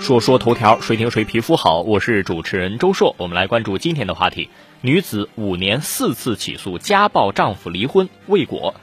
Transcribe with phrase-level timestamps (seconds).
[0.00, 1.82] 说说头条，谁听谁皮肤好。
[1.82, 4.48] 我是主持人周硕，我们来关注今天的话题：
[4.80, 8.74] 女子五年四次起诉家暴丈夫离婚未果。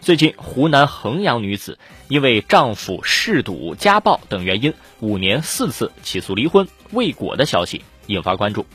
[0.00, 8.66] 最近，湖南衡阳女子因为丈夫嗜赌、家暴等原因，五年四次起诉离婚未果的消息引发关注。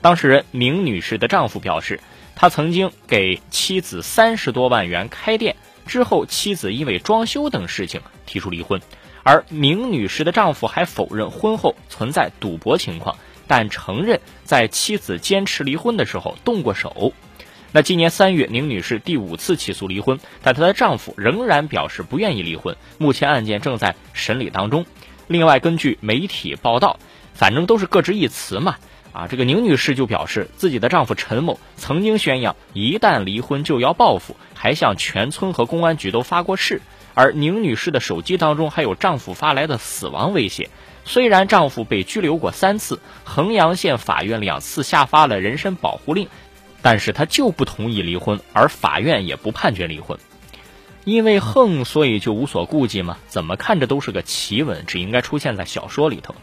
[0.00, 2.00] 当事人明女士的丈夫表示，
[2.36, 8.80] 他曾经给妻子三十多万元开店，之后妻子因为装修等事情提出离婚。
[9.22, 17.12] 而明女士的丈夫还否认婚后存在赌博情况，但承认在妻子坚持离婚的时候动过手。
[17.72, 22.76] 那今年三月，宁女士第五次起诉离婚，但她的丈夫仍然表示不愿意离婚。
[22.98, 24.86] 目前案件正在审理当中。
[25.28, 26.98] 另外，根据媒体报道，
[27.32, 28.76] 反正都是各执一词嘛。
[29.12, 36.80] 啊，这个宁女士就表示，自己的丈夫陈某曾经宣扬一旦离婚就要报复，还向全村和公安局都发过誓。
[37.14, 40.70] 而宁女士的手机当中还有丈夫发来的死亡威胁。
[41.04, 46.28] 虽然丈夫被拘留过三次，衡阳县法院两次下发了人身保护令，
[46.82, 50.18] 但是她就不同意离婚，而法院也不判决离婚。
[51.04, 53.16] 因为横，所以就无所顾忌吗？
[53.26, 56.34] 怎么看着都是个奇闻，只应该出现在小说里头。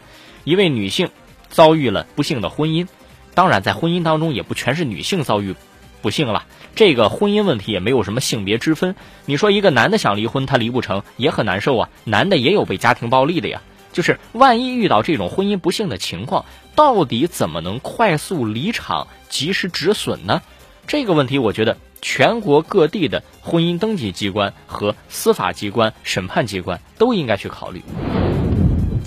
[0.42, 1.10] 一位女性
[1.48, 2.88] 遭遇了不幸的婚姻，
[3.34, 5.54] 当然在婚姻当中也不全是女性遭遇。
[6.00, 8.94] 不幸了，这个婚姻问题也没有什么性别之分。
[9.26, 11.88] 你说一个男的想离婚，他离不成也很难受啊。
[12.04, 13.62] 男的也有被家庭暴力的呀。
[13.90, 16.44] 就是万一遇到这种婚姻不幸的情况，
[16.76, 20.42] 到底怎么能快速离场、及时止损呢？
[20.86, 27.82] 这个问题，我觉得全国各地的婚姻登记机关和司法机关、审判机关都应该去考虑。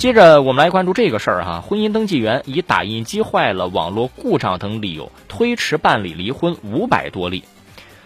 [0.02, 7.43] 接着我们来关注这个事儿哈，婚姻登记员以打印机坏了、网络故障等理由推迟办理离婚五百多例。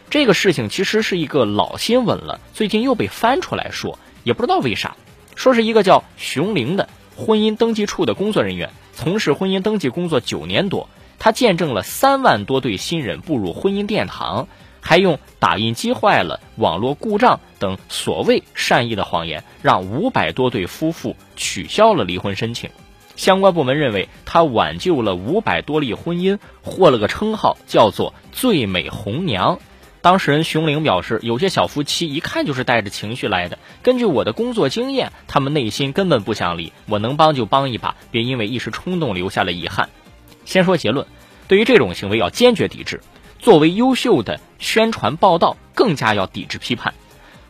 [0.09, 4.97] 这个事情其实是一个老新闻了，最近又被翻出来说，也不知道为啥。
[5.35, 14.49] 说是一个叫熊玲的婚姻登记处的工作人员，从事婚姻登记工作九年多，他见证了三万多对新人步入婚姻殿堂。
[14.87, 22.69] 还用打印机坏了、网络故障等所谓善意的谎言，让五百多对夫妇取消了离婚申请。
[23.15, 29.57] 相关部门认为，他挽救了五百多例婚姻，获了个称号，叫做“最美红娘”。
[30.03, 33.57] 当事人熊玲表示，有些小夫妻一看就是带着情绪来的。
[33.81, 39.89] 根据我的工作经验，他们内心根本不想离，我能帮就帮一把，别因为一时冲动留下了遗憾。
[40.45, 41.07] 先说结论，
[41.47, 43.01] 对于这种行为要坚决抵制。
[43.45, 46.95] 作为优秀的宣传报道，更加要抵制批判。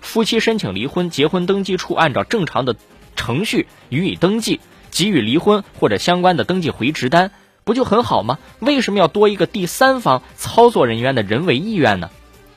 [0.01, 2.75] 夫妻申请离婚，结婚登记处按照正常的
[3.15, 4.59] 程序予以登记，
[4.91, 7.31] 给予离婚或者相关的登记回执单，
[7.63, 8.39] 不就很好吗？
[8.59, 12.09] 为什么要多一个第三方操作人员的人为意愿呢？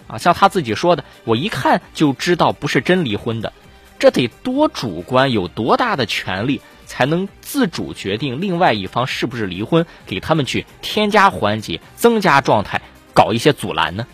[0.08, 3.52] 啊，像他自己说的，我一看就知道不是真离婚的，
[4.00, 12.82] 这得多主观，有多大的权利才能自主决定另外一方是不是离婚，给他们去添加环节、增加状态。
[13.18, 14.06] 搞一些阻拦呢？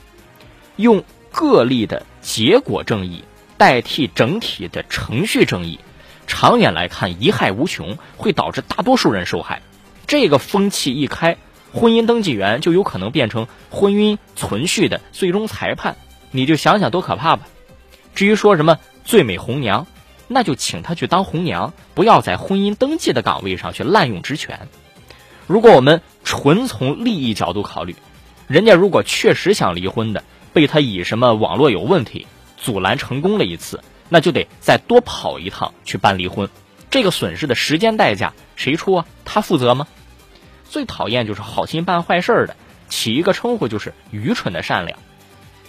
[0.76, 3.22] 用个例的结果正义
[3.58, 5.78] 代替整体的程序正义，
[6.26, 9.60] 长远来看贻害无穷，会导致大多数人受害。
[10.06, 11.36] 这个风气一开，
[11.70, 15.96] 婚姻登记员就有可能变成婚姻存续的最终裁判。
[16.30, 17.46] 你就想想多可怕吧！
[18.14, 19.86] 至于说什么最美红娘，
[20.28, 24.66] 那就请她去当红娘，不要在婚姻登记的岗位上去滥用职权。
[25.46, 27.94] 如果我们纯从利益角度考虑，
[28.46, 30.22] 人家如果确实想离婚的，
[30.52, 36.48] 被他以什么网络有问题阻拦成功了一次，那就得再多跑一趟去办离婚，
[36.90, 39.06] 这个损失的时间代价谁出啊？
[39.24, 39.86] 他负责吗？
[40.68, 42.56] 最讨厌就是好心办坏事的，
[42.88, 44.98] 起一个称呼就是愚蠢的善良。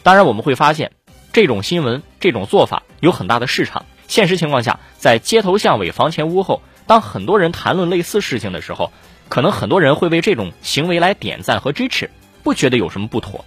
[0.03, 0.91] 当然我们会发现，
[1.31, 3.85] 这种新闻这种做法有很大的市场。
[4.07, 8.91] 现实情况下，在街头巷尾、房前屋后，当很多人谈论类似事情的时候，
[9.29, 12.09] 可能很多人会为这种行为来点赞和支持。
[12.45, 13.43] 不觉得有什么不妥，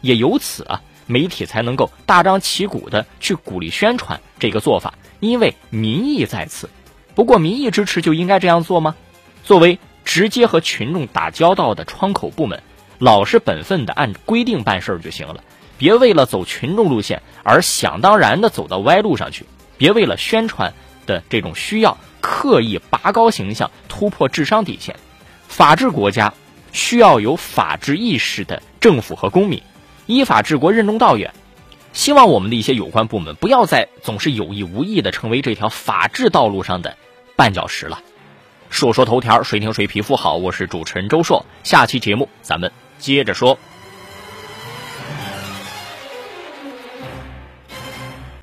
[0.00, 6.70] 也由此啊，媒体才能够大张旗鼓的去鼓励宣传这个做法，因为民意在此。
[7.16, 8.94] 不过民意支持就应该这样做吗？
[9.42, 12.62] 作为直接和群众打交道的窗口部门，
[12.98, 15.42] 老实本分的按规定办事就行了，
[15.76, 19.44] 别为了走群众路线而想当然的走到歪路上去，
[19.76, 20.72] 别为了宣传
[21.04, 24.94] 的这种需要刻意拔高形象、突破智商底线。
[25.48, 26.32] 法治国家。
[26.76, 29.62] 需要有法治意识的政府和公民，
[30.04, 31.32] 依法治国，任重道远。
[31.94, 36.94] 希望我们的一些有关部门不要再总是有意无意的成为这条法治道路上的
[37.34, 38.02] 绊脚石了。
[38.68, 40.36] 说说头条，谁听谁皮肤好？
[40.36, 43.58] 我是主持人周硕，下期节目咱们接着说。